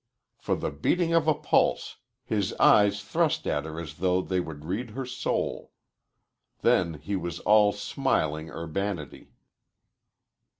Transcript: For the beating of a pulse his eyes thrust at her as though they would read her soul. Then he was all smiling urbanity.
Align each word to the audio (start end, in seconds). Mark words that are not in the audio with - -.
For 0.39 0.55
the 0.55 0.71
beating 0.71 1.13
of 1.13 1.27
a 1.27 1.35
pulse 1.35 1.97
his 2.25 2.53
eyes 2.55 3.03
thrust 3.03 3.45
at 3.45 3.65
her 3.65 3.79
as 3.79 3.97
though 3.97 4.19
they 4.23 4.39
would 4.39 4.65
read 4.65 4.89
her 4.89 5.05
soul. 5.05 5.73
Then 6.61 6.95
he 6.95 7.15
was 7.15 7.39
all 7.41 7.71
smiling 7.71 8.49
urbanity. 8.49 9.35